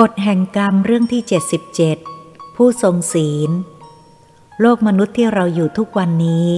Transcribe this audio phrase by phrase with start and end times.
[0.00, 1.22] กฎแห่งกรรมเรื่องที่
[1.88, 3.50] 77 ผู้ทรงศีล
[4.60, 6.48] โลกมนุษย์ที่เราอยู่ทุกวันนี้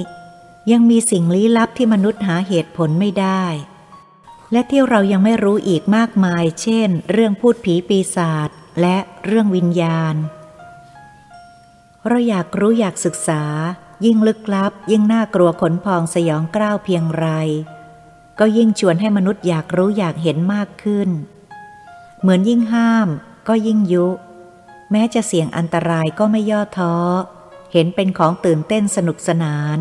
[0.70, 3.44] ยังมีสิ่งลี้ลับที่มนุษย์หาเหตุผลไม่ได้
[4.52, 8.48] และที่เรายังไม่รู้อีกมากมาย เช่น เรื่องพูดผีปีศาจ
[8.80, 10.14] และเรื่องวิญญาณ
[12.08, 13.42] เราอยากรู้อยากศึกษา
[14.04, 17.26] ยิ่งลึกลับ ยิ่งน่ากลัวขนพองสยองกล้าวเพียงไร
[18.38, 21.10] ก็ยิ่งชวนให้มนุษย์อยากรู้อยากเห็นมากขึ้น
[22.20, 23.08] เหมือนยิ่งห้าม
[23.48, 24.06] ก็ยิ่งยุ
[24.90, 26.94] แม้จะเสี่ยงอันตรายก็ไม่ย่อท้อ
[27.72, 29.78] เห็นเป็นของตื่นเต้นสนุกสนาน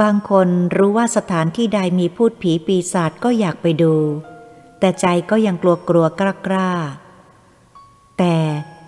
[0.00, 3.94] บางคนรู้ว่าสถานที่ใดมีพูดผีปีศาจก็อยากไปดู
[4.78, 6.70] แต่ใจก็ยังกลัวกลัวกล้ากล้า
[8.18, 8.36] แต่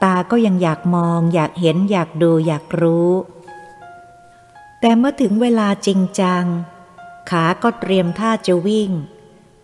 [0.02, 3.10] ตาก็ยังอยากมอง อยากเห็นอยากดูอยากรู้
[4.80, 6.44] แต่เมื่อถึงเวลาจริงจัง
[7.30, 8.90] ขาก็เตรียมท่าจะวิ่ง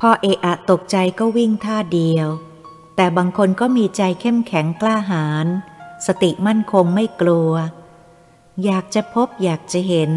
[0.00, 2.28] พอเอะอะตกใจก็วิ่งท่าเดียว
[3.02, 5.46] แต่บางคนก็มีใจเข้มแข็งกล้าหาญ
[6.06, 7.52] สติมั่นคงไม่กลัว
[8.64, 10.12] อยากจะพบอยากจะเห็น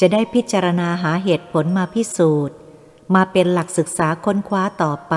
[0.00, 2.56] จะได้พิจารณาหาเหตุผลมาพิสูจน์
[3.14, 5.14] มาเป็นหลักศึกษาค้นคว้าต่อไป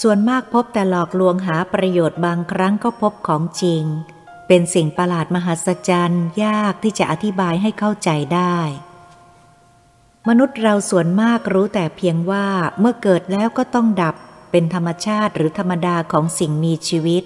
[0.00, 3.84] ส่วนมากพบแต่หลอกลวงหาประโยชน์บางครั้งก็พบของจริง
[4.48, 8.58] เป็นสิ่งประหลาดมหัศจรรย์ยากที่จะอธิบายให้เข้าใจได้
[10.28, 12.46] มนุษย์เราส่วนมากรู้แต่เพียงว่า
[12.78, 14.16] เมื่อเกิดแล้วก็ต้องดับ
[14.56, 17.24] เป็นธรรมชาติหรือธรรมดาของสิ่งมีชีวิต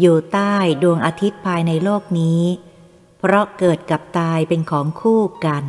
[0.00, 2.42] อยู่ใต้ดวงอาทิตย์ภายในโลกนี้
[3.18, 5.64] เพราะเกิดกับตายเป็นของคู่กัน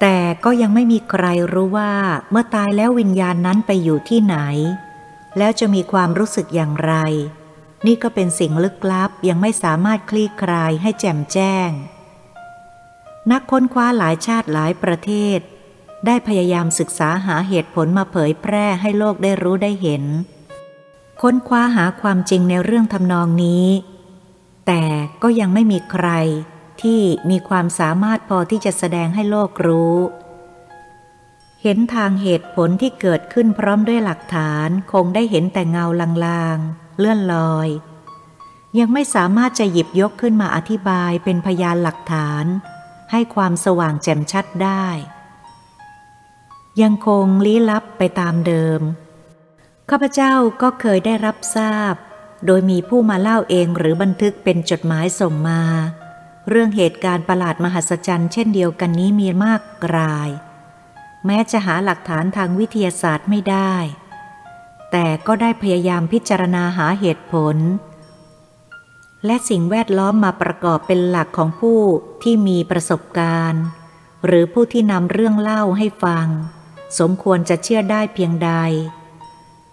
[0.00, 1.94] แต่ก็ยังไม่มีใครรู้ว่า
[2.30, 4.36] เมื่อตายแล้ววิญญาณนั้นไปอยู่ที่ไหน
[5.38, 6.94] แล้วจะมีความรู้สึกอย่างไร
[7.86, 11.70] นี่ก็เป็นสิ่งลึกลับยังไม่สามารถคลี่คลายให้แจ่มแจ้ง
[13.30, 15.40] นักค้นคว้าหลายชาติหลายประเทศ
[16.06, 20.04] ได้พยายามศึกษาหาเหตุผลมาเผยแพร่ให้โลกได้รู้ได้เห็น
[21.20, 23.66] ค้นคว้าหาความจริงในเรื่องทำนองนี้
[24.66, 24.84] แต่
[25.22, 26.08] ก็ยังไม่มีใคร
[26.82, 29.96] ที่มีความสามารถพอที่จะแสดงให้โลกรู้
[31.62, 35.86] เห็นทางเหตุผลที่เกิดขึ้นพร้อมด้วยหลักฐานคงได้เห็นแต่เงา
[36.24, 37.68] ลางๆ เลื่อนลอย
[38.78, 42.44] ยังไม่สามารถจะหยิบยกขึ้นมาอธิบายเป็นพยานหลักฐาน
[43.10, 44.86] ให้ความสว่างแจ่มชัดได้
[46.82, 48.80] ยังคงลี้ลับไปตามเดิม
[49.90, 51.94] ข้าพเจ้าก็เคยได้รับทราบ
[52.46, 55.62] โดยมีผู้มาเล่าเองหรือบันทึกเป็นจดหมายส่งมา
[56.48, 60.30] เรื่องเหตุการณ์ประหลาดมหัศจรรย์เช่นเดียวกันนี้มีมากราย
[61.26, 63.74] แม้จะหาหลักฐานทางวิทยาศาสตร์ไม่ได้
[64.90, 67.56] แต่ก็ได้พยายามพิจารณาหาเหตุผล
[69.26, 71.80] และสิ่งแวดล้อมมาประกอบเป็นหลักของผู้
[72.22, 73.62] ที่มีประสบการณ์
[74.26, 76.26] หรือผู้ที่นำเรื่องเล่าให้ฟัง
[76.98, 78.52] สมควรจะเชื่อได้เพียงใด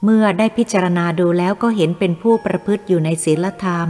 [0.04, 3.90] เมื่อได้พิจารณาดูแล้วก็เห็นเป็นผู้ประพฤติอยู่ในศีลธรรม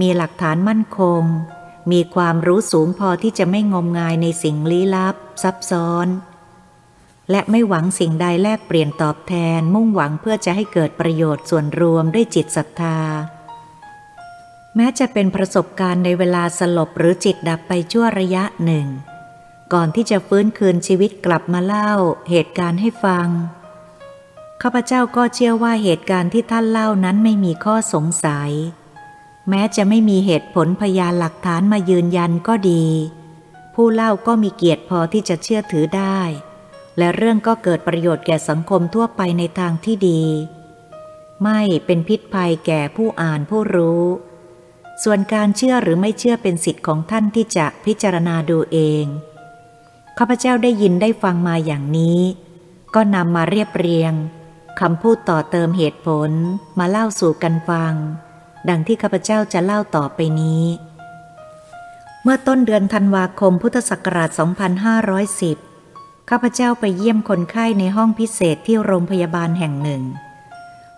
[0.00, 1.22] มีหลักฐานมั่นคง
[1.92, 6.08] มีความรู้สูงพอที่จะไม่งมงายในสิ่งลี้ลับ ซับซ้อน
[7.30, 12.98] และไม่หวังสิ่งใดแลกเปลี่ยนตอบแทนมุ่งหวังเพื่อจะให้เกิดประโยชน์ส่วนรวมด้วยจิตศรัทธา
[14.76, 18.86] แม้จะเป็นประสบการณ์ในเวลาสลบหรือจิตดับไปชั่วระยะหนึ่ง
[19.72, 21.92] ก่อนที่จะฟื้นคืนชีวิตกลับมาเล่า
[22.30, 23.28] เหตุการณ์ให้ฟัง
[24.62, 28.50] ข้าพเจ้าก็เชื่อว่าเหตุการณ์ที่ท่านเล่านั้นไม่มีข้อสงสัย
[29.48, 32.86] แม้จะไม่มีเหตุผลพยานหลักฐานมายืนยันก็ดี
[33.74, 36.20] ผู้เล่าก็มีเกียรติพอที่จะเชื่อถือได้
[36.98, 40.22] และเรื่องก็เกิดประโยชน์แก่สังคมทั่วไปในทางที่ดี
[41.42, 44.04] ไม่เป็นพิษภัยแก่ผู้อ่านผู้รู้
[45.04, 49.06] ส่วนการเชื่อหรือไม่เชื่อเป็นสิทธิ์ของท่านที่จะพิจารณาดูเอง
[50.18, 52.20] ข้าพเจ้าได้ยินได้ฟังมาอย่างนี้
[52.94, 54.12] ก็นำมาเรียบเรียง
[54.80, 56.30] คำพูดต่อเติมเหตุผล
[56.78, 57.94] มาเล่าสู่กันฟัง
[58.68, 60.64] ดังที่ข้าพเจ้าจะเล่าต่อไปนี้
[62.22, 64.30] เมื่อต้นเดือนธันวาคมพุทธศักราช
[65.50, 70.02] 2510 ข้าพเจ้าไปเยี่ยมคนไข้ในห้องพิเศษที่โรงพยาบาลแห่งหนึ่ง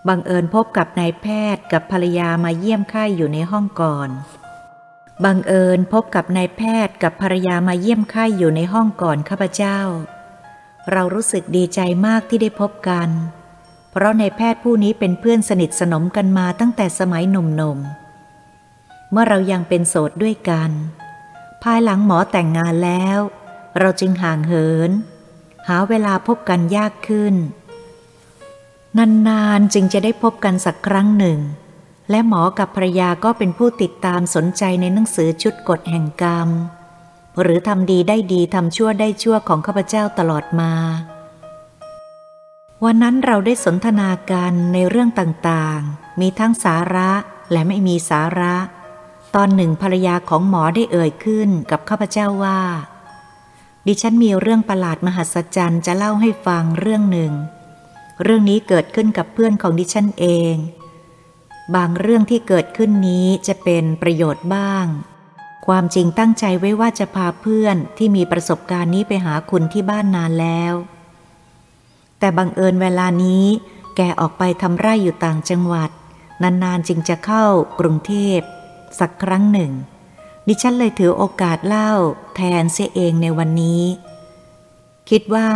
[0.09, 4.11] บังเอิญพบกับนายแพทย์กับภรรยามาเยี่ยมไข้อยู่ในห้องก่อน
[5.25, 9.79] บังเอิญพบกับนายแพทย์กับภรรยามาเยี่ยมไข้ยอยู่ในห้องก่อนข้าพเจ้า
[10.93, 13.09] เรารู้สึกดีใจมากที่ได้พบกัน
[13.91, 20.71] เพราะนายแพทย์ผู้นี้เป็นเพื่อนสนิทสนมกันมาตั้งแต่สมัยหนุ่มๆ เมื่อเรายังเป็นโสดด้วยกัน
[21.63, 23.19] ภายหลังหมอแต่งงานแล้ว
[23.79, 24.91] เราจึงห่างเหิน
[25.69, 27.35] หาเวลาพบกันยากขึ้น
[29.29, 31.39] นานๆจึงจะได้พบกันสักครั้งหนึ่ง
[32.11, 36.49] และหมอกับภรรยาก็เป็นผู้ติดตามสนใจในหนังสือชุดกฎแห่งกรรม
[37.43, 40.73] หรือทำดีได้ดีทำชั่วได้ชั่วของข้าพเจ้าตลอดมา
[42.85, 47.11] วันนั้นเราได้สนทนากันในเรื่องต่างๆ มีทั้งสาระ
[47.53, 48.57] และไม่มีสาระ
[49.35, 52.61] ตอนหนึ่งภรรยาของหมอได้เอ่ยขึ้นกับข้าพเจ้าว่า
[53.87, 57.33] ดิฉันมีเรื่องประหลาดมหัศจรรย์จะเล่าให้ฟังเรื่องหนึ่ง
[58.23, 60.55] เรื่องนี้เกิดขึ้นกับเพื่อนของดิฉันเอง
[61.75, 64.87] บางเรื่องที่เกิดขึ้นนี้จะเป็นประโยชน์บ้าง
[65.67, 70.75] ความจริงตั้งใจไว้ว่าจะพาเพื่อนที่มีประสบการณ์นี้ไปหาคุณที่บ้านนานแล้ว
[72.19, 73.45] แต่บังเอิญเวลานี้
[73.97, 75.91] แกออกไปทำไร่อยู่ต่างจังหวัด
[76.43, 77.45] นานๆจึงจะเข้า
[77.81, 78.39] กรุงเทพ
[78.99, 79.73] สักครั้งหนึ่ง
[80.47, 81.93] ดิฉันเลยถือโอกาสเล่า
[82.35, 83.83] แทนเสียเองในวันนี้
[85.11, 85.49] คิดว่า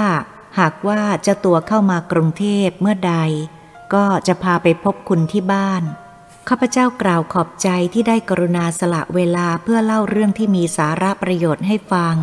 [0.58, 3.14] หากว่าเจ้าตัวเข้ามากรุงเทพเมื่อใด
[3.94, 5.82] ก็จะพาไปพบคุณที่บ้าน
[6.48, 12.16] ข้าพเจ้ากล่าวขอบใจที่ได้กรุณาสละเวลาเพื่อเล่าเรื่องที่มีสาระประโยชน์ให้ฟัง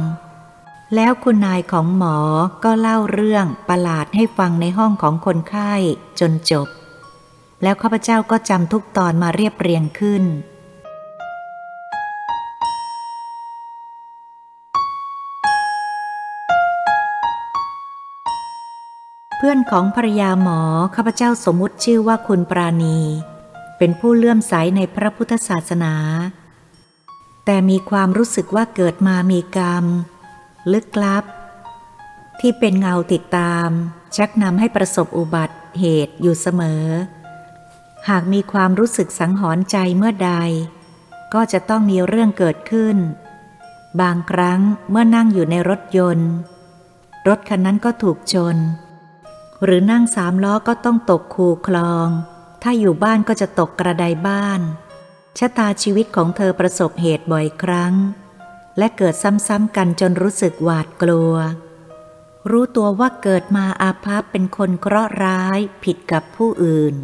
[0.96, 2.18] แล้วคุณนายของหมอ
[2.64, 5.74] ก็เล่าเรื่องประหลาดให้ฟังในห้องของคนไข้
[6.20, 6.68] จนจบ
[7.64, 10.24] แล้วข้าพเจ้าก็จำทุกตอนมาเรียบเรียงขึ้น
[19.38, 20.62] เพื่อนของภรยาหมอ
[20.96, 23.00] ข้าพเจ้าสมมุติชื่อว่าคุณปราณี
[23.80, 25.96] เป็นผู้เลื่อมใสในพระพุทธศาสนา
[27.46, 29.86] แต่มีความรู้สึกว่าเกิดมามีกรรม
[30.74, 31.24] ลึกลับ
[32.40, 33.70] ที่เป็นเงาติดตาม
[34.16, 36.86] ชักนำให้ประสบอุบัติเหตุอยู่เสมอ
[38.10, 40.32] หากมีความรู้สึกสังหรณ์ใจเมื่อใด
[41.34, 42.98] ก็จะต้องมีเรื่องเกิดขึ้น
[44.02, 44.60] บางครั้ง
[44.92, 46.32] เมื่อนั่งอยู่ในรถยนต์
[47.28, 48.58] รถคันนั้นก็ถูกชน
[49.64, 52.10] หรือนั่งสามล้อก็ต้องตกคูคลอง
[52.62, 54.62] ถ้าอยู่บ้านก็จะตกกระไดบ้าน
[55.38, 57.94] ชะตาชีวิตของเธอประสบเหตุบ่อยครั้ง
[58.78, 61.34] และเกิดซ้ำๆกันจนรู้สึกหวาดกลัว
[62.50, 66.96] รู้ตัวว่าเกิดมาอาภัพเป็นคนเคราะห์ร้ายผิดกับผู้อื่น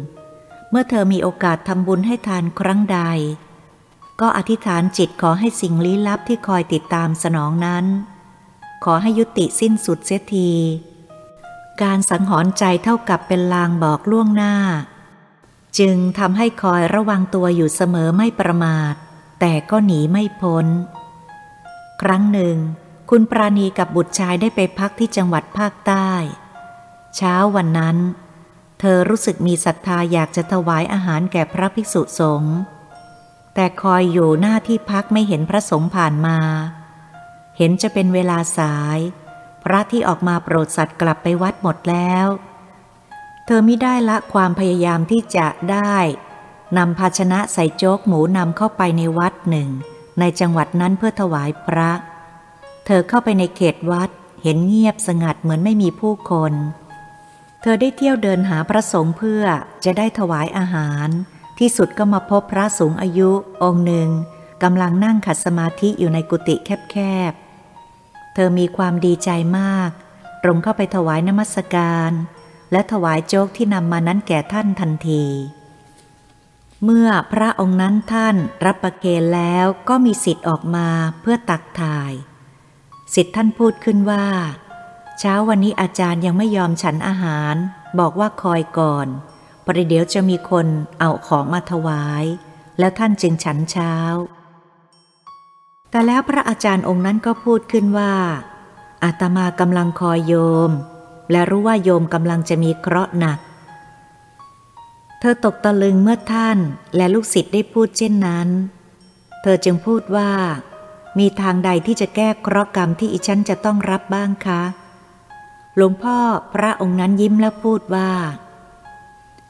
[0.70, 3.00] เมื่อเธอมีโอกาสทำบุญให้ทานครั้งใด
[4.20, 7.84] ก็อธิษฐานจิตขอให้สิ่งลี้ลับที่คอยติดตามสนองนั้น
[8.84, 10.50] ขอให้ยุติสิ้นสุดเสียที
[11.82, 14.54] การสังหรณ์ใจเท่ากับเป็นลางบอกล่วงหน้า
[15.78, 18.94] จึงทำให้คอยระวังตัวอยู่เสมอไม่ประมาท
[19.40, 20.66] แต่ก็หนีไม่พ้น
[22.02, 22.56] ครั้งหนึ่ง
[23.10, 26.10] คุณปราณีกับบุตรชายได้ไปพักที่จังหวัดภาคใต้
[27.16, 27.96] เช้าวันนั้น
[28.80, 32.56] เธอรู้สึกมีศรัทธาอยากจะถวายอาหารแก่พระภิกษุสงฆ์
[33.54, 36.38] แต่คอยอยู่หน้าที่พักไม่เห็นพระสงฆ์ผ่านมา
[37.56, 38.98] เห็นจะเป็นเวลาสาย
[39.64, 42.26] พระที่ออกมาโปรดสัตว์กลับไปวัดหมดแล้ว
[43.46, 45.96] เธอไม่ได้ละความพยายามที่จะได้
[46.78, 49.68] นำภาชนะใส่โจ๊กหมูนำเข้าไปในวัดหนึ่ง
[50.20, 51.90] ในจังหวัดนั้นเพื่อถวายพระ
[52.86, 54.10] เธอเข้าไปในเขตวัด
[54.42, 56.52] เห็นเงียบสงัดเหมือนไม่มีผู้คน
[57.62, 59.42] เธอได้เที่ยวเดินหาพระสงฆ์เพื่อ
[59.84, 61.08] จะได้ถวายอาหาร
[61.58, 63.30] ที่สุดก็มาพบพระสูงอายุ
[63.62, 64.08] องค์หนึ่ง
[64.62, 66.56] กำลังนั่งขัดสมาธิอยู่ในกุฏิ
[66.90, 66.96] แค
[67.30, 69.90] บๆ เธอมีความดีใจมาก
[70.42, 72.12] ตรงเข้าไปถวายนมัสการ
[72.72, 75.24] และถวายโจ๊กที่นำมานั้นแก่ท่านทันที
[76.84, 80.88] เมื่อพระองค์นั้นท่านรับประเคนแล้วก็มีสิทธิ์ออกมา
[81.20, 82.12] เพื่อตักถ่าย
[83.14, 84.26] สิทธิ์ท่านพูดขึ้นว่า
[85.18, 87.54] เช้าวันนี้อาจารย์ยังไม่ยอมฉันอาหาร
[87.98, 89.06] บอกว่าคอยก่อน
[89.66, 90.66] ประเดี๋ยวจะมีคน
[91.00, 92.24] เอาของมาถวาย
[92.78, 93.94] แล้วท่านจึงฉันเช้า
[95.90, 98.14] แต่แล้วพระอาจารย์องค์นั้นก็พูดขึ้นว่า
[99.04, 100.34] อาตมากำลังคอยโย
[100.68, 100.70] ม
[101.30, 103.38] และรู้ว่าโยมกำลังจะมีเคราะห์หนัก
[105.20, 106.58] เธอตกตะลึงเมื่อท่าน
[106.96, 108.48] และลูกศิษย์ได้พูดเช่นนั้น
[109.42, 110.30] เธอจึงพูดว่า
[111.18, 114.62] มีทางใดที่จะแก้เคราะห์กรรมที่อิฉันจะต้องรับบ้างคะ
[115.76, 116.18] หลวงพ่อ
[116.54, 118.10] พระองค์นั้นยิ้มแล้วพูดว่า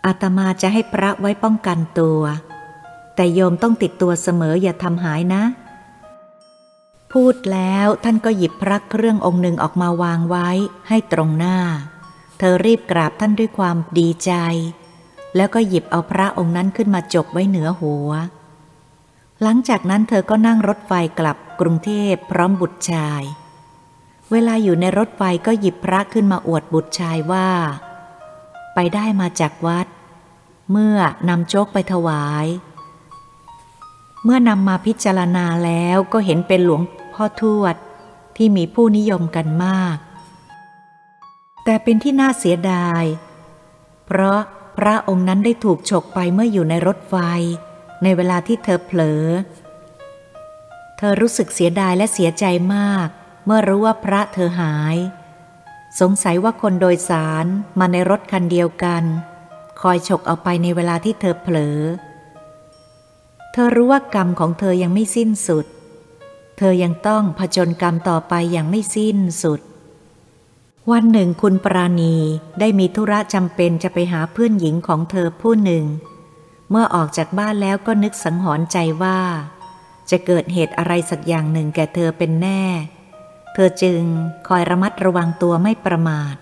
[0.07, 2.21] อาตมาจะให้พระไว้ป้องกันตัว
[3.15, 5.43] แต่โยมต้องติดตัวเสมออย่าทำหายนะ
[7.23, 10.49] พูดแล้วท่านก็หยิบพระเครื่ององค์หนึ่งออกมาวางไว้
[10.89, 11.59] ให้ตรงหน้า
[12.39, 14.33] เธอรีบกราบท่านด้วยความดีใจ
[15.37, 18.11] แล้วก็หยิบเอาพระองค์นั้นขึ้นมาจบไว้เหนือหัว
[19.43, 23.23] หลังจากนั้นเธอก็นั่งรถไฟกลับกรุงเทพพร้อมบุตรชาย
[24.31, 27.49] เวลาอยู่ในรถไฟก็หยิบพระขึ้นมาอวดบุตรชายว่า
[28.75, 29.87] ไปได้มาจากวัด
[30.71, 30.97] เมื่อ
[31.29, 32.47] นำโจกไปถวาย
[34.25, 36.83] เมื่อนำมาพิจารณาแล้วก็เห็นเป็นหลวง
[37.17, 37.77] พ่อทวด
[38.37, 39.97] ที่มีผู้นิยมกันมาก
[41.65, 43.05] แต่เป็นที่น่าเสียดาย
[44.07, 44.41] เพราะ
[44.79, 47.15] พระองค์นั้นได้ถูกฉกไปเมื่ออยู่ในรถไฟ
[48.03, 49.25] ในเวลาที่เธอเผลอ
[50.97, 52.45] เธอรู้สึกเสียดายและเสียใจ
[52.75, 53.09] มาก
[53.47, 54.97] เมื่อรู้ว่าพระเธอหาย
[56.01, 57.47] สงสัยว่าคนโดยสาร
[57.79, 59.05] มาในรถคันเดียวกัน
[59.81, 61.79] คอยฉกเอาไปในเวลาที่เธอเผลอ
[63.53, 65.67] เธอรู้ว่ากรรมของเธอยังไม่สิ้นสุด
[66.57, 69.61] เธอยังต้องผจญกรรมต่อไปอย่างไม่สิ้นสุด
[70.91, 72.17] วันหนึ่งคุณปราณี
[72.61, 75.85] ได้มีธุระจำเป็นจะไปหาเพื่อนหญิงของเธอผู้หนึ่ง
[76.71, 79.21] เมื่อออกจากบ้านแล้วก็นึกสังหรณ์ใจว่า
[80.11, 82.63] จะเกิดเหตุอะไรสักอย่างหนึ่งแก่เธอเป็นแน่
[83.55, 84.01] เธอจึง
[84.49, 86.37] คอยระมัดระวังตัวไม่ประมาท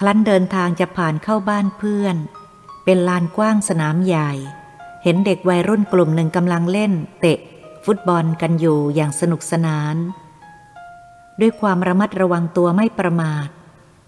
[0.00, 2.16] ครั้นเดินทางจะผ่านเข้าบ้านเพื่อน
[2.84, 4.30] เป็นลานกว้างสนามใหญ่
[5.02, 7.38] เห็นเด็กวัยรุ่นกลุ่มหนึ่งกำลังเล่น เตะ
[7.84, 9.96] ฟุตบอลกันอยู่อย่างสนุกสนาน
[11.40, 13.48] ด้วยความระมัดระวังตัวไม่ประมาท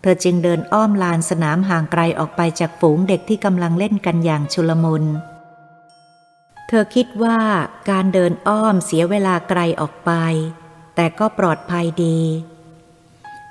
[0.02, 5.04] เธอจึงเดินอ้อมลานสนามห่างไกลออกไปจากฝูงเด็กที่กำลังเล่นกันอย่างชุลมุน
[6.68, 7.38] เธอคิดว่า
[7.90, 10.10] การเดินอ้อมเสียเวลาไกลออกไป
[10.94, 12.20] แต่ก็ปลอดภัยดี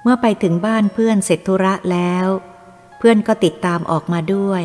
[0.02, 2.28] เมื่อไปถึงบ้านเพื่อนเสร็จธุระแล้ว
[2.98, 4.64] เพื่อนก็ติดตามออกมาด้วย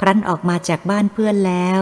[0.00, 1.80] ครั้นออกมาจากบ้านเพื่อนแล้ว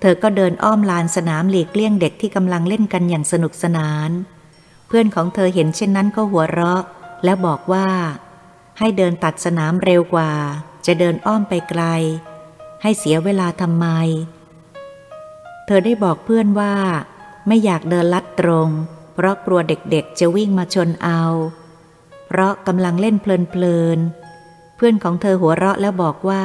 [0.00, 4.10] เธอก็เดินอ้อมลานสนามหลีกเลี่ยงเด็กที่กำลังเล่นกันอย่างสนุกสนาน
[4.86, 6.82] เพื่อนของเธอเห็นเช่นนั้นก็หัวเราะ
[7.24, 7.88] แล้วบอกว่า
[8.78, 10.32] ให้เดินตัดสนามเร็วกว่า
[10.86, 11.82] จะเดินอ้อมไปไกล
[12.82, 13.86] ให้เสียเวลาทำไม
[15.66, 16.74] เธอได้บอกเพื่อนว่า
[17.46, 18.68] ไม่อยากเดินลัดตรง
[19.14, 21.22] เพราะกลัวเด็กๆจะวิ่งมาชนเอา
[22.26, 26.44] เพราะกำลังเล่นเพลินๆเพื่อนของเธอหัวเราะแล้วบอกว่า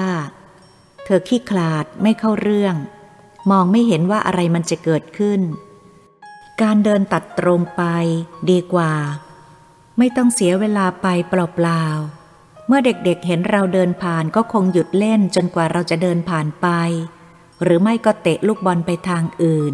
[1.05, 2.75] เธอขี้ขลาดไม่เข้าเรื่อง
[3.49, 5.41] มองไม่เห็นว่าอะไรมันจะเกิดขึ้น
[6.61, 7.83] การเดินตัดตรงไป
[8.49, 8.93] ดีกว่า
[9.97, 16.67] ไม่ต้องเสียเวลาไปเปล่าๆ เมื่อเด็กๆเห็นเราเดินผ่านก็คงหยุดเล่นจนกว่าเราจะเดินผ่านไป
[17.63, 19.73] หรือไม่ก็เตะลูกบอลไปทางอื่น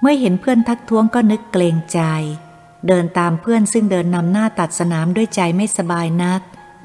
[0.00, 2.00] เมื่อเห็นเพื่อนทักท้วงก็นึกเกรงใจ
[2.88, 6.40] เดินตามเพื่อนซึ่งเดินนำหน้าตัดสนามด้วยใจไม่สบายนัก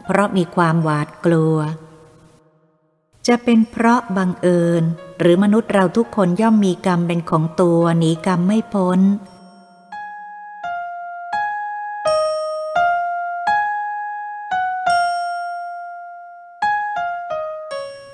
[0.05, 1.57] เพราะมีความหวาดกลัว
[3.27, 4.83] จะเป็นเพราะบังเอิญ
[5.19, 8.99] หรือมนุษย์เราทุกคนย่อมมีกรรมเป็นของตัวหนีกรรมไม่พ้น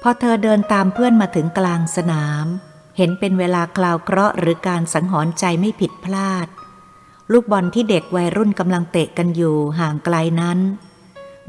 [0.02, 2.46] พอเธอเดินตามเพื่อนมาถึงกลางสนาม
[2.98, 6.48] เห็นเป็นเวลาคลาวเคราะห์หรือการสังหรณ์ใจไม่ผิดพลาด
[7.32, 10.60] ลูกบอลที่เด็กวัยรุ่นกำลังเตะกันอยู่ห่างไกลนั้น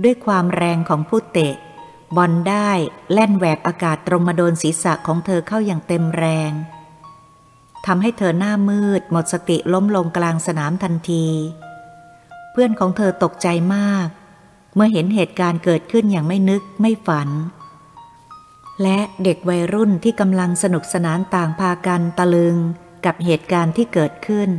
[0.02, 1.54] ด้วยความแรงของผู้เตะ
[2.16, 2.71] บอลได้
[3.12, 6.52] แล่นแหวกอากาศตรงมาโดนศีรษะของเธอเข้าอย่างเต็มแรง
[7.87, 11.26] ทำให้เธอหน้ามืด หมดสติล้มลงกลางสนามทันที
[12.52, 14.09] เพื่อนของเธอตกใจมาก
[14.75, 17.28] เมื่อเห็นเหตุการณ์เกิดขึ้นอย่างไม่นึกไม่ฝัน
[18.83, 22.57] และเด็กวัยรุ่นที่กำลังสนุกสนานต่างพากันตะลึง
[23.04, 24.50] กับเหตุการณ์ที่เกิดขึ้น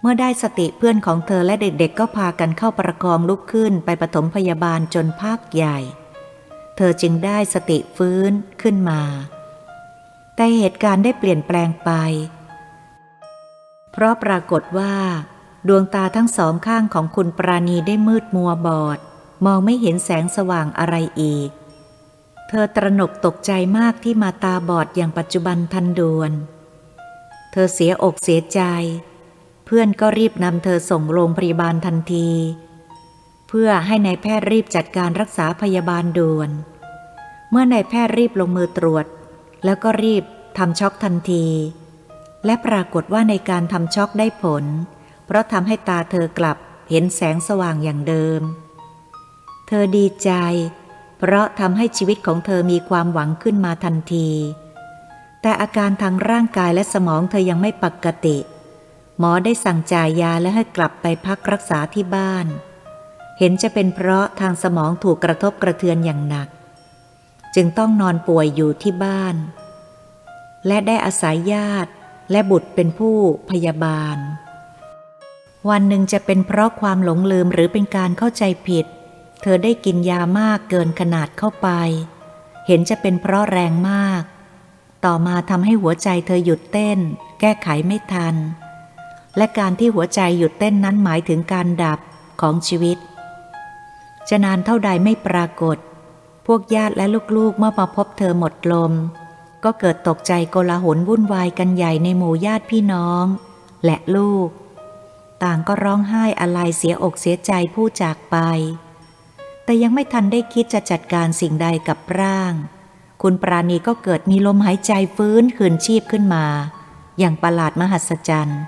[0.00, 5.78] เมื่อได้สติเพื่อนของเธอและเด็กๆก็พากันเข้าประคองลุกขึ้นไปปฐมพยาบาลจนภาคใหญ่
[6.82, 8.32] เธอจึงได้สติฟื้น
[8.62, 9.02] ขึ้นมา
[10.36, 11.90] แต่เหตุการณ์ได้เปลี่ยนแปลงไป
[13.92, 14.94] เพราะปรากฏว่า
[15.68, 18.98] ดวงตาทั้งสองข้างของคุณปราณีได้มืดมัวบอด
[19.44, 21.50] มองไม่เห็นแสงสว่างอะไรอีก
[22.48, 26.32] เธอตระหนกตกใจมากที่มาตาบอดอย่างปัจจุบันทันด่วน
[27.52, 28.60] เธอเสียอกเสียใจ
[29.64, 32.30] เพื่อนก็รีบนำเธอส่งโรงพยาบาลทันที
[33.52, 36.50] เพื่อให้ในายแพทย์รีบจัดการรักษาพยาบาลด่วน
[37.50, 39.06] เมื่อนายแพทย์รีบลงมือตรวจ
[39.64, 40.22] แล้วก็รีบ
[40.58, 41.46] ทำช็อกทันที
[42.44, 44.64] และปรากฏว่าในการทำช็อกได้ผล
[45.26, 46.56] เพราะทำให้ตาเธอกลับ
[46.90, 48.40] เห็นแสงสว่างอย่างเดิม
[49.68, 50.30] เธอดีใจ
[51.18, 54.28] เพราะทำให้ชีวิตของเธอมีความหวังขึ้นมาทันที
[55.42, 58.38] แต่อาการทางร่างกายและสมองเธอยังไม่ปกติ
[59.18, 62.48] หมอได้สั่งจ่ายยาและให้กลับไปพักรักษาที่บ้าน
[63.42, 66.48] เห็นจะเป็นเพราะทางสมองถูกกระทบกระเทือนอย่างหนัก
[67.54, 69.36] จึงต้องนอนป่วยอยู่ที่บ้าน
[70.66, 71.90] และได้อาศัยญาติ
[72.30, 73.16] และบุตรเป็นผู้
[73.50, 74.16] พยาบาล
[75.68, 78.86] วันหนึ่งจะเป็นเพราะความหลงลืมหรือเป็นการเข้าใจผิด
[79.42, 81.68] เธอได้กินยามากเกินขนาดเข้าไป
[82.66, 84.22] เห็นจะเป็นเพราะแรงมาก
[85.04, 86.98] ต่อมาทำให้หัวใจเธอหยุดเต้น
[87.40, 88.34] แก้ไขไม่ทัน
[89.36, 91.98] และการที่หัวใจหยุดเต้นนั้นหมายถึงการดับ
[92.40, 92.98] ของชีวิต
[94.28, 95.78] จะนานเท่าใดไม่ปรากฏ
[96.46, 98.92] พวกญาติและลูกๆเมื่อมาพบเธอหมดลม
[99.64, 103.24] ก็เกิดตกใจโกลาหลวุ่นวายกันใหญ่ในหมู่ญาติพี่น้อง
[103.84, 104.48] และลูก
[105.42, 108.36] ต่างก็ร้องไห้อะไรเสียอกเสียใจผู้จากไป
[109.64, 112.52] แต่ยังไม่ทันได้คิดจะจัดการสิ่งใดกับร่าง
[113.22, 116.46] คุณปราณีก็เกิดมีลมหายใจฟื้นคืนชีพขึ้นมา
[117.18, 118.60] อย่างประหลาดมหัศจรรย์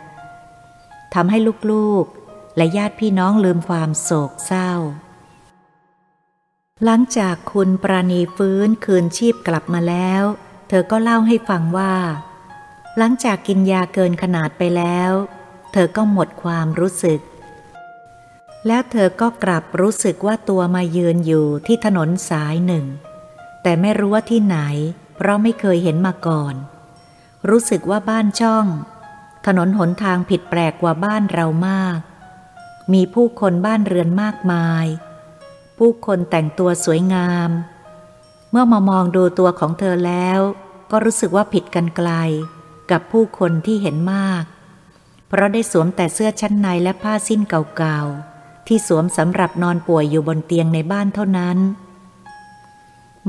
[1.14, 1.38] ทำให้
[1.70, 4.72] ลูกๆ และญาติพี่น้องลืมความโศกเศร้า
[6.86, 10.22] หลังจากคุณปราณีฟื้นคืนชีพกลับมาแล้ว
[10.68, 11.94] เธอก็เล่าให้ฟังว่า
[12.98, 15.12] หลังจากกินยาเกินขนาดไปแล้ว
[15.72, 17.20] เธอก็หมดความรู้สึก
[18.66, 22.86] แล้วเธอก็กลับรู้สึกว่าตัวมายืนอยู่ที่ถนนสายหนึ่ง
[23.62, 24.58] แต่ไม่รู้ว่าที่ไหน
[25.16, 26.54] เพราะไม่เคยเห็นมาก่อน
[27.48, 28.66] รู้สึกว่าบ้านช่อง
[29.46, 31.98] ถนนหนทางผิดแปลกกว่าบ้านเรามาก
[32.92, 34.86] มีผู้คนบ้านเรือนมากมาย
[35.86, 37.50] ผู้คนแต่งตัวสวยงาม
[38.50, 40.40] เมื่อมามองดูตัวของเธอแล้ว
[40.90, 42.10] ก็รู้สึกว่าผิดกันไกล
[42.90, 44.44] กับผู้คนที่เห็นมาก
[45.28, 51.58] เพราะได้สวมแต่เสื้อชั้นในและผ้าสิ้นเก่าๆ ที่สวมสำหรับนอนป่วยอยู่บนเตียงในบ้านเท่านั้น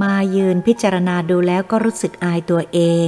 [0.01, 2.79] มายืนพิจารณาดูแล้วก็รู้สึกอายตัวเอ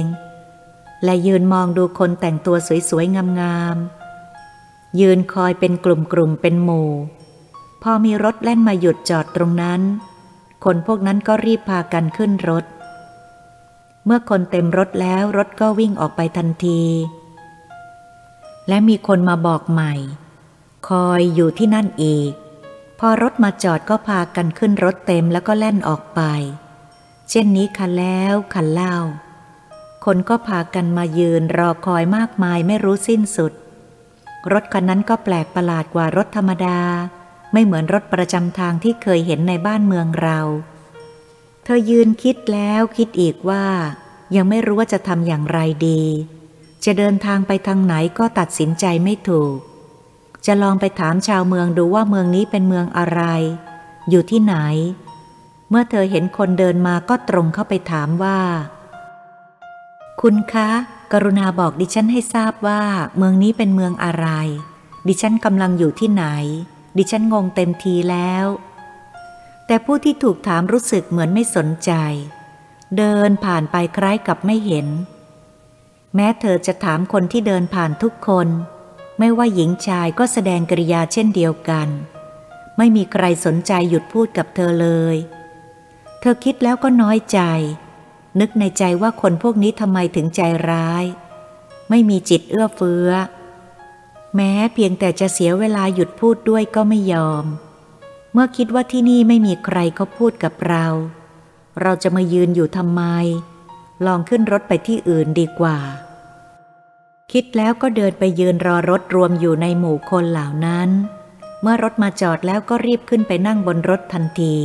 [1.04, 2.56] และยืนมองดูคนแต่งตัว
[2.88, 6.90] สวยๆงามๆยืนคอยเป็นกลุ่มๆเป็นหมู่
[7.90, 9.80] อมีรถแล่นมาหยุดจอดตรงนั้น
[10.64, 12.64] คนพวกนั้นก็รีบพากันขึ้นรถ
[14.04, 16.82] เมื่อคนเต็มรถแล้วรถก็วิ่งออกไปทันที
[18.68, 19.94] และมีคนมาบอกใหม่
[20.88, 22.32] คอยอยู่ที่นั่นอีก
[22.98, 26.20] พอรถมาจอดก็พากันขึ้นรถเต็มแล้วก็แล่นออกไป
[27.30, 28.96] เช่นนี้คันแล้วคันเล่า
[30.04, 33.52] คนก็พากันมายืนรอคอยมากมายไม่รู้สิ้นสุด
[34.52, 36.78] รถคันนั้นก็แปลกประหลาดกว่ารถธรรมดา
[37.58, 40.40] ไม่เหมือนรถประจำทางที่เคยเห็นในบ้านเมืองเรา
[41.64, 43.66] เธอยืนคิดแล้วคิดอีกว่า
[44.36, 45.58] ยังไม่รู้ว่าจะทำอย่างไร
[45.88, 46.02] ดี
[46.84, 49.56] จะเดินทางไปทางไหนก็ตัดสินใจไม่ถูก
[50.46, 53.22] จะลองไปถามชาวเมืองดูว่าเมืองนี้เป็นเมืองอะไร
[54.10, 54.56] อยู่ที่ไหน
[55.70, 58.38] เมื่อเธอเห็นคนเดินมาก็ตรงเข้าไปถามว่า
[60.20, 60.70] คุณคะ
[61.12, 62.80] กรุณาบอกดิฉันให้ทราบว่า
[63.16, 64.28] เมืองนี้เป็นเมืองอะไร
[65.06, 66.26] ดิฉันกำลังอยู่ที่ไหน
[66.96, 68.46] ดิฉันงงเต็มทีแล้ว
[69.66, 71.92] แต่ผู้ที่ถูกถามรู้สึกเหมือนไม่สนใจ
[72.96, 74.86] เดินผ่านไปคล้ายกับไม่เห็น
[76.14, 78.48] แม้เธอจะถามคนที่เดินผ่านทุกคน
[79.18, 81.88] ไม่ว่าหญิงชายก็แสดงกริยาเช่นเดียวกัน
[82.76, 85.16] ไม่มีใครสนใจหยุดพูดกับเธอเลย
[86.20, 87.40] เธอคิดแล้วก็น้อยใจ
[88.40, 91.04] นึกในใจว่าคนพวกนี้ทำไมถึงใจร้าย
[91.90, 93.10] ไม่มีจิตเอื้อเฟื้อ
[94.36, 97.44] แม้เพียงแต่จะเสียเวลาหยุดพูดด้วยก็ไม่ยอม
[98.32, 100.86] เมื่อคิดว่าที่นี่ไม่มีใครเขาพูดกับเรา
[101.82, 103.02] เราจะมายืนอยู่ทำไม
[104.06, 105.78] ลองขึ้นรถไปที่อื่นดีกว่า
[107.32, 110.88] คิดแล้วก็เดินไปยืนรอรถรวมอยู่ในหมู่คนเหล่านั้น
[111.62, 114.56] เมื่อรถมาจอดแล้วก็รีบขึ้นไปนั่งบนรถทันที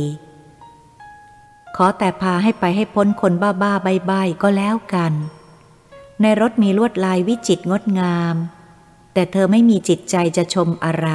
[1.76, 5.12] ขอแต่พาให้ไปให้พ้นคนบ้าบ้าใบใบก็แล้วกัน
[6.22, 8.36] ในรถมีลวดลายวิจิตรงดงาม
[9.14, 11.08] แต่เธอไม่มีจิตใจจะชมอะไร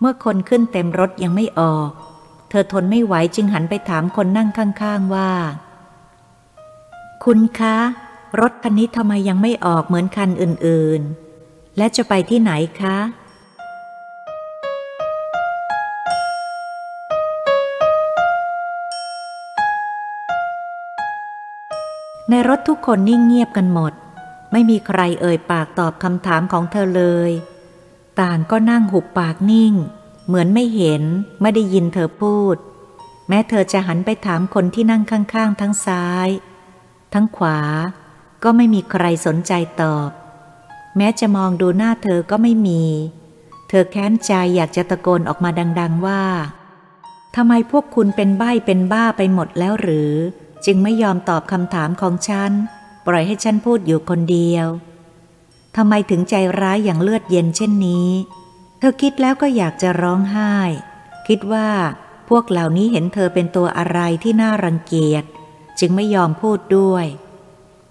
[0.00, 1.90] เมื่อคนขึ้นเต็มรถยังไม่ออก
[2.48, 5.30] เธอทนไม่ไหวจึงหันไปถามคนนั่งข้างๆว่า
[7.24, 7.76] คุณคะ
[8.40, 12.98] รถคันนี้ทำไมยังไม่ออกเหมือนคันอื่นๆ และจะไปที่ไหนคะ
[22.30, 23.92] ในรถทุกคนนิ่งเงียบกันหมด
[24.52, 27.30] ไม่มีใครเอ่ยปากตอบคำถามของเธอเลย
[28.20, 29.74] ต่างก็นั่งหุบปากนิ่ง
[30.26, 31.02] เหมือนไม่เห็น
[31.40, 32.56] ไม่ได้ยินเธอพูด
[33.28, 36.28] แม้เธอจะหันไปถามคนที่นั่งข้างๆ ทั้งซ้าย
[37.12, 37.60] ทั้งขวา
[38.44, 40.10] ก็ไม่มีใครสนใจตอบ
[40.96, 42.82] แม้จะมองดูหน้าเธอก็ไม่มี
[43.68, 46.22] เธอแค้นใจอยากจะตะโกนออกมาดัง ๆว่า
[47.36, 50.12] ทำไมพวกคุณเป็นใบ้เป็นบ้าไปหมดแล้วหรือ
[50.64, 52.52] จึงไม่ยอมตอบคำถามของฉัน
[53.06, 54.66] ปล่อยให้ฉันพูดอยู่คนเดียว
[55.76, 58.08] ทำไมถึงใจร้ายอย่างเลือดเย็นเช่นนี้
[58.78, 60.54] เธอคิดแล้วก็อยากจะร้องไห้
[61.28, 61.68] คิดว่า
[62.28, 65.24] พวกเหล่านี้เห็นเธอเป็นตัวอะไรที่น่ารังเกียจ
[65.78, 67.06] จึงไม่ยอมพูดด้วย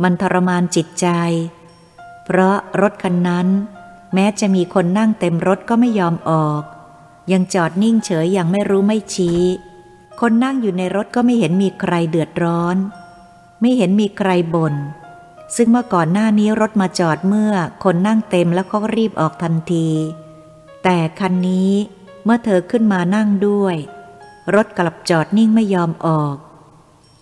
[0.03, 1.07] มันทรมานจิตใจ
[2.25, 3.47] เพราะรถคันนั้น
[4.13, 6.61] แม้จะมีคนนั่งเต็มรถก็ไม่ยอมออก
[7.31, 9.41] ยังจอดนิ่งเฉยอย่างไม่รู้ไม่ชี้
[10.21, 12.77] คนนั่งอยู่ในรถก็ไม่เห็นมีใครเดือดร้อน
[13.61, 14.75] ไม่เห็นมีใครบน่น
[15.55, 17.53] ซึ่งเมื่อก่อนหน้านี้รถมาจอดเมื่อ
[17.83, 19.89] คนนั่งเต็มแล้วก็รีบออกทันที
[20.83, 21.71] แต่คันนี้
[22.23, 23.75] เมื่อเธอขึ้นมานั่งด้วย
[24.55, 26.35] รถกลับจอดนิ่งไม่ยอมออก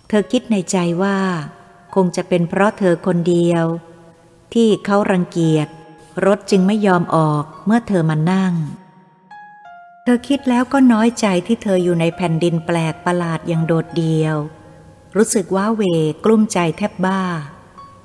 [0.08, 1.18] เธอคิดในใจว่า
[1.94, 3.64] คงจะเป็นเพราะเธอคนเดียว
[4.54, 5.68] ที่เขารังเกียจ
[6.26, 8.54] รถจึงไม่ยอมออกเมื่อเธอมานั่ง
[10.04, 14.36] เธอคิดแล้วก็น้อยใจที่เธออยู่ในแผ่นดินแปลกประหลาดอย่างโดดเดียว
[15.16, 15.82] รู้สึกว่าเว
[16.24, 17.22] กลุ้มใจแทบบ้า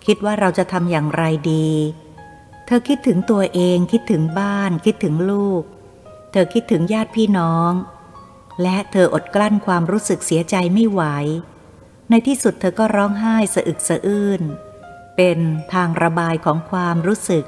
[0.05, 1.69] คิดว่าเราจะทำอย่างไรดี
[2.65, 5.63] เธอคิดถึงตัวเองคิดถึงบ้าน คิดถึงลูก
[6.31, 7.71] เธอคิดถึงญาติพี่น้อง
[8.61, 11.01] และเธออดกลั้นความรู้สึกเสียใจไม่ไหว
[12.09, 14.41] ในที่สุดเธอก็ร้องไห้สะอึกสะอื้น
[15.15, 15.39] เป็น
[15.73, 17.45] ทางระบายของความรู้สึก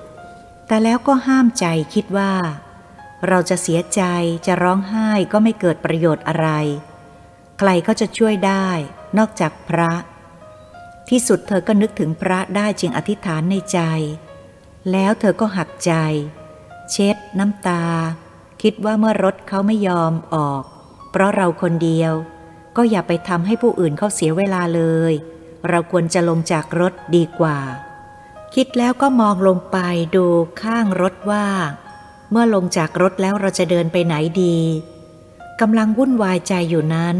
[0.68, 2.34] แต่แล้วก็ห้ามใจคิดว่า
[3.28, 4.02] เราจะเสียใจ
[4.46, 6.48] จะร้องไห้ก็ไม่เกิดประโยชน์อะไร
[7.60, 8.70] ใครก็จะช่วยได้
[9.18, 9.92] นอกจากพระ
[11.12, 13.80] ที่สุดเธอก็นึกถึงพระได้จึงอธิษฐานในใจ
[14.92, 15.94] แล้วเธอก็หักใจ
[16.92, 17.84] เช็ดน้ำตา
[18.62, 20.64] คิดว่าเมื่อรถเขาไม่ยอมออก
[21.12, 22.14] เพราะเราคนเดียว
[22.78, 25.14] ก็อย่าไปทำให้ผู้อื่นเขาเสียเวลาเลย
[25.70, 27.60] เราควรจะลงจากรถดีกว่า
[28.56, 29.78] คิดแล้วก็มองลงไป
[30.16, 30.26] ดู
[30.62, 31.46] ข้างรถว่า
[32.32, 34.58] เมื่อลงจากรถแล้วเราจะเดินไปไหนดี
[35.62, 37.18] กำลังวุ่นวายใจอยู่นั้น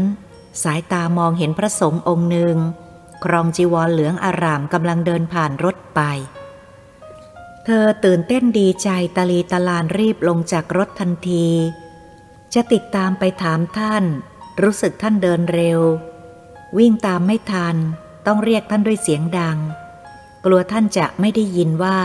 [0.62, 2.56] สายตามองเห็นพระสงฆ์องค์หนึ่ง
[3.24, 6.00] ครองจีวรเหลืองอารามกำลังเดินผ่านรถไป
[7.64, 11.48] เธอตื่นเต้นดีใจตะลีตะลานรีบลงจากรถทันที
[12.54, 14.04] จะติดตามไปถามท่าน
[14.62, 15.80] รู้สึกท่านเดินเร็ว
[16.78, 17.76] วิ่งตามไม่ทัน
[18.26, 19.58] ต้องเรียกท่านด้วยเสียงดัง
[20.44, 22.00] กลัวท่านจะไม่ได้ยินว่า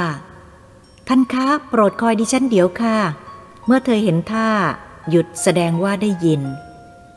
[1.08, 2.97] ท่านคะโปรดคอยดิฉันเดี๋ยวค่ะ
[3.65, 4.49] เมื่อเธอเห็นท่า
[5.10, 6.41] หยุดแสดงว่าได้ยิน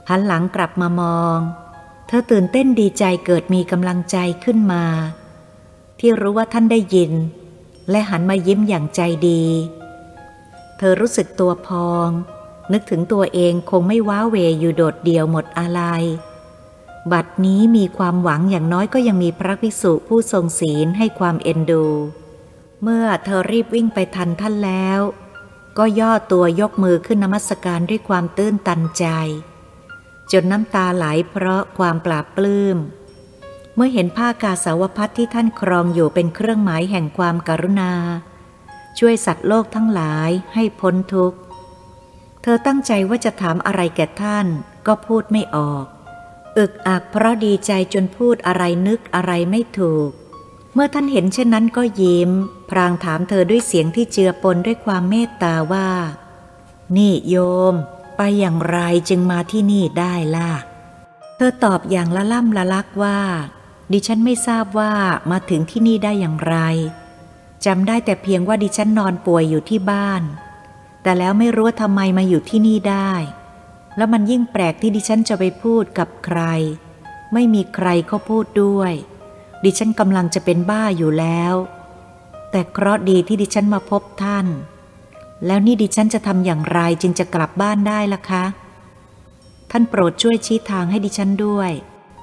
[0.09, 1.39] หันหลังกลับมามอง
[2.13, 4.85] เธอตื่นเต้นดีใจเกิดมีกำลังใจขึ้นมา
[5.99, 7.13] ที่รู้ว่าท่านได้ยิน
[7.91, 9.43] และหันมายิ้มอย่างใจดี
[10.79, 12.09] เธอรู้สึกตัวพอง
[12.73, 15.81] นึกถึงตัวเองคงไม่ว้าเวอยู่โดดเดี่ยวหมดอะไร
[17.13, 21.87] บัดนี้มีความหวังอย่างน้อยก็ยังมีพระภิกษุผู้ทรงศีลให้ความเอ็นดู
[22.83, 25.01] เมื่อเธอรีบวิ่งไปทันท่านแล้ว
[25.79, 29.07] ก็ย่อตัวยกมือขึ้นนมัสการด้วยความตื้นตันใจ
[30.33, 32.79] จนน้ำตาไหลเพราะความปราบปลื้ม
[33.75, 37.93] เมื่อเห็นผ้ากาสาวพัดที่ท่านครองอยู่เป็นเครื่องหมายแห่งความกรุณา
[38.99, 41.39] ช่วยสัตว์โลกทั้งหลายให้พ้นทุกข์
[42.43, 44.47] เธอตั้งใจว่าจะถามอะไรแก่ท่าน
[44.87, 45.85] ก็พูดไม่ออก
[46.59, 50.11] อึกอักเพราะดีใจจนพูดอะไรนึกอะไรไม่ถูก
[50.75, 52.31] เมื่อท่านเห็นเช่นนั้นก็ยิ้ม
[52.71, 55.89] พรางถามเธอด้วยเสียงที่เจือปนด้วยความเมตตาว่า
[56.97, 57.37] นี่โย
[57.73, 57.75] ม
[58.23, 58.79] ไปอย่างไร
[59.09, 60.53] จึงมาที่นี่ได้ล่ะ
[61.37, 63.19] เธอตอบอย่างละล่ำละลักว่า
[63.93, 64.93] ดิฉันไม่ทราบว่า
[65.31, 66.57] มาถึงที่นี่ได้อย่างไร
[67.65, 70.23] จำได้แต่เพียงว่าดิฉันนอนป่วยอยู่ที่บ้าน
[71.03, 73.13] แต่แล้วไม่รู้ว่าทำไมมาอยู่ที่นี่ได้
[73.97, 76.41] แล้วมันยิ่งแปลกที่ดิฉันจะไปพูดกับใคร
[77.33, 78.93] ไม่มีใครเขาพูดด้วย
[79.65, 81.55] ดิฉันกำลังจะเป็นบ้าอยู่แล้ว
[82.51, 84.47] แต่เคราะดีที่ดิฉันมาพบท่าน
[85.47, 88.45] แล้วนี่ดิฉันจะทำอย่างไรจึงจะกลับบ้านได้ล่ะคะ
[89.71, 91.71] ท่านโปรดช่วยชี้ทางให้ดิฉันด้วย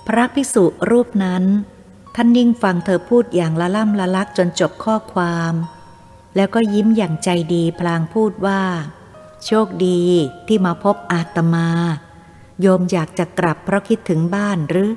[0.07, 1.43] พระภิกษุรูปนั้น
[2.15, 5.53] ท่านนิ่งฟังเธอพูดอย่างละล่ำละลักจนจบข้อความ
[6.35, 8.61] แล้วก็ยิ้มอย่างใจดีพลางพูดว่า
[9.45, 10.01] โชคดี
[10.47, 11.69] ที่มาพบอาตมา
[12.61, 14.91] โยมอยากจะกลับเพราะคิดถึงบ้านหรือ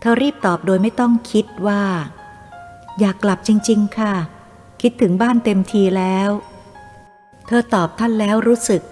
[0.00, 1.82] เธอรีบตอบโดยไม่ต้องคิดว่า
[3.00, 4.14] อยากกลับจริง ๆ ค่ะ
[4.82, 6.30] คิดถึงบ้านเต็มทีแล้ว
[7.46, 8.82] เธอตอบท่านแล้วรู้สึก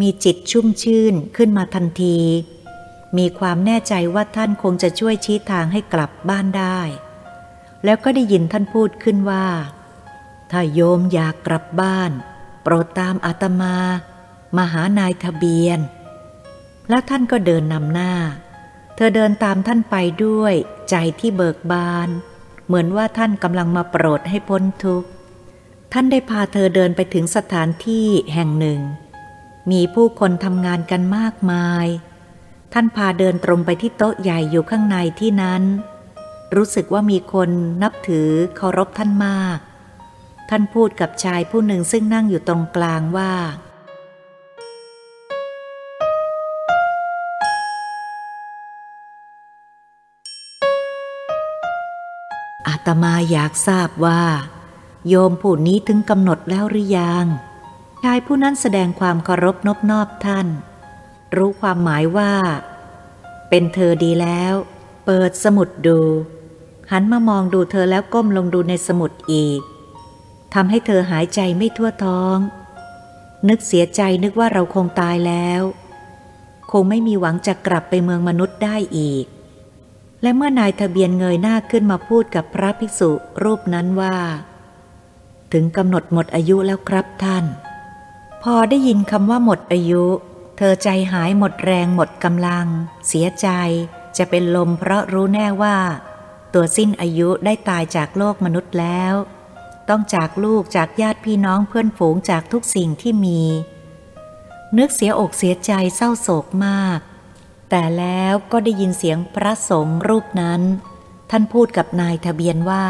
[0.00, 2.18] มีจิตชุ่มชื่นขึ้นมาทันที
[3.18, 6.80] มีความแน่ใจว่าท่านคงจะช่วยชี้ทางให้กลับบ้านได้
[7.84, 9.46] แล้วก็ได้ยินท่านพูดขึ้นว่า
[10.50, 12.10] ถ้าโยมอยากกลับบ้าน
[12.62, 13.76] โปรดตามอาตมา
[14.56, 15.78] มาหานายทะเบียน
[16.88, 18.12] แล้วท่านก็เดินนำหน้า
[18.96, 20.54] เธอเดินตามท่านไปด้วย
[20.90, 22.08] ใจที่เบิกบาน
[22.66, 25.08] เหมือนว่าท่านกำลังมาโปรดให้พ้นทุกข์
[25.98, 28.80] ท่านได้พาเธอเดินไปถึงสถานที่แห่งหนึ่ง
[29.70, 31.86] มีผู้คนทำงานกันมากมาย
[32.72, 35.62] ท่านพาเดินตรงไปที่โต๊ะใหญ่อยู่ข้างในที่นั้น
[36.56, 37.50] รู้สึกว่ามีคน
[37.82, 39.58] นับถือเคารพท่านมาก
[40.50, 43.32] ท่านพูดกับชายผู้หนึ่งซึ่งนั่งอยู่ตรงกลางว่า
[52.68, 54.22] อาตมาอยากทราบว่า
[55.08, 57.26] โยมผู้นี้ถึงกำหนดแล้วหรือยัง
[58.02, 60.46] ชายผู้นั้นแสดงความเคารพนบนอบท่าน
[61.36, 62.32] รู้ความหมายว่า
[63.48, 64.54] เป็นเธอดีแล้ว
[65.06, 66.00] เปิดสมุดดู
[66.90, 69.60] หันมามองดูเธอแล้วก้มลงดูในสมุดอีก
[70.54, 72.38] ทำให้เธอหายใจไม่ทั่วท้อง
[73.48, 75.62] นึกเสียใจนึกว่าเราคงตายแล้ว
[76.70, 79.26] คงไม่มีหวังจะกลับไปเมืองมนุษย์ได้อีก
[80.22, 83.10] และเมื่อนายทะเบียนเงยหน้าขึ้นมาพูดกับพระภิกษุ
[83.42, 84.16] รูปนั้นว่า
[85.52, 87.44] ถึงกำหนดหมดอายุแล้วครับท่าน
[88.42, 90.04] พอได้ยินคำว่าหมดอายุ
[90.56, 92.66] เธอใจหายหมดแรงหมดกำลัง
[93.08, 93.48] เสียใจ
[94.16, 95.76] จะเป็นลมเพราะรู้แน่ว่า
[96.54, 99.14] ตัวสิ้นอายุได้ตายจากโลกมนุษย์แล้ว
[99.88, 103.40] ต้องจากลูกจากญาติพี่น้องเพื่อนฝูงจากทุกสิ่งที่มี
[104.78, 106.98] นึกเสียอกเสียใจเศร้าโศกมาก
[107.70, 110.62] แต่แล้วก็ได้ยินเสียงพระสงฆ์รูปนั้น
[111.30, 112.86] ท่านพูดกับนายทะเบียนว่า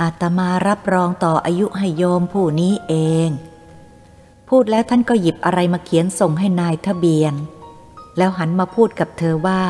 [0.00, 2.94] อาตมารับรองต่ออายุให้โยมผู้นี้เอ
[3.26, 3.28] ง
[4.48, 7.34] พูดแล้วท่านก็หยิบอะไรมาเขียนส่งให้นายทะเบียน
[8.16, 9.62] แล้วหันมาพูดกับเธอว่า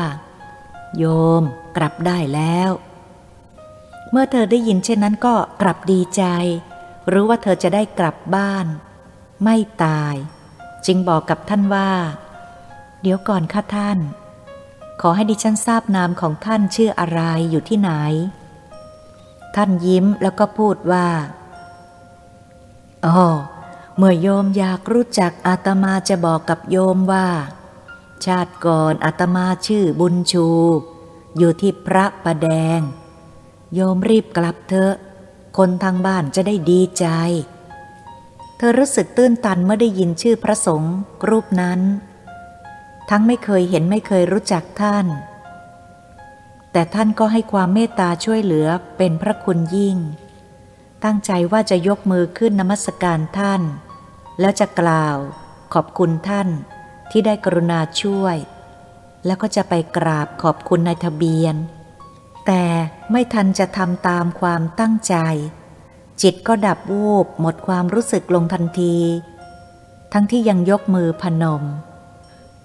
[0.97, 1.05] โย
[1.41, 1.43] ม
[1.77, 2.71] กลับได้แล้ว
[4.11, 6.23] เมื่อเธอได้ยินเช่นนั้นก็กลับดีใจ
[7.11, 8.65] รู้ว่าเธอจะได้กลับบ้าน
[9.43, 10.15] ไม่ตาย
[10.85, 11.91] จึงบอกกับท่านว่า
[13.01, 13.99] เดี๋ยวก่อนค่ะท่าน
[15.01, 17.91] ขอให้ดิฉันทราบนามของท่านชื่ออะไรอยู่ที่ไหน
[19.55, 21.07] ท่านยิ้มแล้วก็พูดว่า
[23.05, 23.27] อ๋อ
[23.97, 27.27] เมื่อโยมอยากรู้จักอาตมาจะบอกกับโยมว่า
[28.25, 30.47] ชาติก่อนอาตมาชื่อบุญชู
[31.37, 32.79] อยู่ที่พระประแดง
[33.73, 34.93] โยมรีบกลับเถอะ
[35.57, 37.05] คนทางบ้านจะได้ดีใจ
[38.57, 40.95] เธอรู้สึกตื้นตันเมื่อได้ยินชื่อพระสงฆ์
[41.29, 41.79] รูปนั้น
[43.09, 45.05] ทั้งไม่เคยเห็นไม่เคยรู้จักท่าน
[46.73, 49.97] แต่ท่านก็ให้ความเมตตาช่วยเหลือเป็นพระคุณยิ่ง
[51.03, 53.61] ตั้งใจว่าจะยกมือขึ้นนมัสการท่าน
[54.39, 55.17] แล้วจะกล่าว
[55.73, 56.49] ขอบคุณท่าน
[57.11, 58.37] ที่ได้กรุณาช่วย
[59.25, 61.55] แล้วก็จะไปกราบขอบคุณนายทะเบียน
[62.45, 62.63] แต่
[63.11, 65.15] ไม่ทันจะทำตามความตั้งใจ
[66.21, 68.97] จิตก็ดับวูบหมดความรู้สึกลงทันที
[70.13, 71.63] ทั้งที่ยังยกมือพนม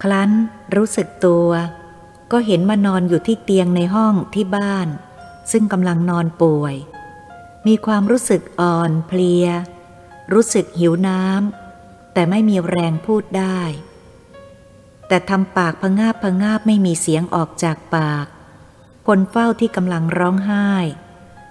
[0.02, 0.30] ครั้น
[0.76, 1.48] รู้สึกตัว
[2.32, 4.88] ก็เห็นมานอนอยู่ที่เตียงในห้องที่บ้าน
[5.50, 6.74] ซึ่งกำลังนอนป่วย
[7.66, 9.46] มีความรู้สึกอ่อนเพลีย
[10.32, 13.60] รู้สึกหิวน้ำแต่ไม่มีแรงพูดได้
[15.08, 18.26] แต่ทำปากพงาบพงาบไม่มีเสียงออกจากปาก
[19.06, 20.68] คนเฝ้าที่กำลังร้องไห้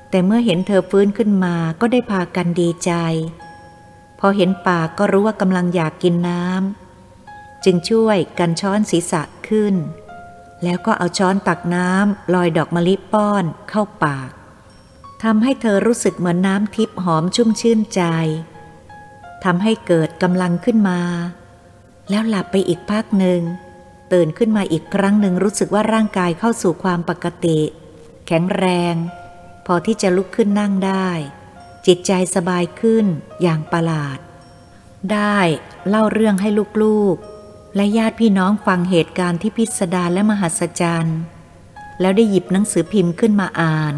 [0.09, 2.91] แต่เมื่อเห็นเธอฟื้นขึ้นมาก็ได้พากันดีใจ
[4.19, 9.75] พอเห็นปากก็รู้ว่ากำลังอยากกินน้ำจึงช่วยกันช้อนศีรษะขึ้น
[10.63, 14.31] แล้วก็เอาช้อนตักน้ำลอยดอกมะลิป้อนเข้าปาก
[15.23, 18.01] ทำให้เธอรู้สึกเหมือนน้ำทิพย์หอมชุ่มชื่นใจ
[19.43, 21.01] ทำให้เกิดกำลังขึ้นมา
[22.09, 23.41] แล้วหลับไปอีกพักหนึ่ง
[24.11, 27.59] ตื่นขึ้นมาอีกครั้งหนึ่งรู้สึกว่าร่างกายเข้าสู่ความปกติ
[28.27, 28.95] แข็งแรง
[29.65, 31.09] พอที่จะลุกขึ้นนั่งได้
[31.85, 33.05] จิตใจสบายขึ้น
[33.41, 34.19] อย่างประหลาด
[35.13, 35.37] ได้
[35.89, 36.49] เล่าเรื่องให้
[36.83, 37.36] ลูกๆ
[37.75, 41.19] และญาติพี่น้องฟังเหตุการณ์ที่พิสดารและมหัศจรรย์
[41.99, 43.95] แล้วได้หยิบหนังสือพิมพ์ขึ้นมาอ่าน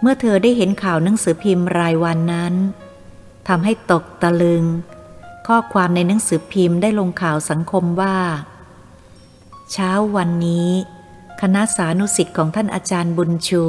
[0.00, 2.54] เมื่อเธอได้เห็นข่าวหนังสือพิมพ์รายวันนั้น
[3.48, 4.64] ทำให้ตกตะลึง
[5.46, 8.16] ข้อความในหนังสือพิมพ์ได้ลงข่าวสังคมว่า
[9.72, 10.70] เช้าวันนี้
[11.40, 13.64] คณะสานุสิทธิ์ของท่านอาจารย์บุญชู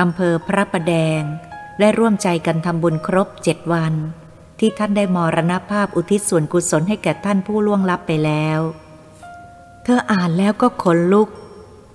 [0.00, 1.22] อำเภอพระประแดง
[1.80, 3.94] ได้ร่วมใจกันทำบุญครบเจ็ดวัน
[4.60, 8.60] ที่ท่านได้มรณภาพอุทิศส่วนกุศลให้แก่ท่านผู้ล่วงลับไปแล้ว
[9.84, 11.28] เธออ่านแล้วก็ขนลุก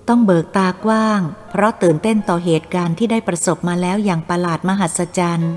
[0.07, 5.53] ต้องเบิกตากว้าง เพราะตื่นเต้นต่อเหตุการณ์ที่ได้ประสบมาแล้วอย่างประหลาดมหัศจรรย์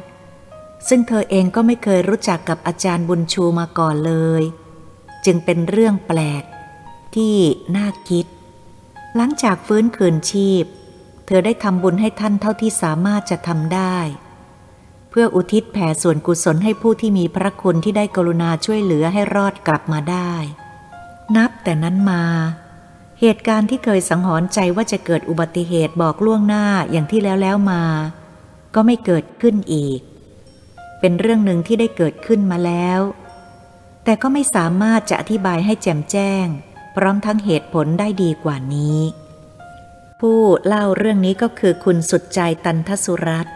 [0.89, 4.43] ซึ่งเธอเองก็ไม่เคยรู้จักกับอาจารย์บุญชูมาก่อนเลย
[5.25, 6.43] จึงเป็นเรื่องแปลก
[7.15, 7.37] ที่
[7.77, 8.27] น่าคิด
[9.17, 10.65] หลังจากฟื้นคืนชีพ
[11.27, 13.99] เธอได้ทำบุญให้ท่านเท่าที่สามารถจะทำได้
[15.11, 20.33] เพื่ออุทิศแผ่ส่วนกุศลให้ผู้ที่มีพระคุณที่ได้กรุณาช่วยเหลือให้รอดกลับมาได้
[21.37, 22.23] นับแต่นั้นมา
[23.21, 27.83] เหตุการณ์ที่เคยสังหรณ์ใจว่าจะเกิดอุบัติเหตุบอกล่วงหน้าอย่างที่แล้วแล้วมา
[28.75, 30.01] ก็ไม่เกิดขึ้นอีก
[31.01, 33.01] เป็นเรื่องหนึ่งที่ได้เกิดขึ้นมาแล้ว
[34.05, 36.47] แต่ก็ไม่สามารถจะอธิบายให้แจ่มแจ้ง
[36.97, 38.99] พร้อมทั้งเหตุผลได้ดีกว่านี้
[40.21, 43.51] ผู้เล่าเรื่องนี้ก็คือคุณสุดใจตันทสุรัตน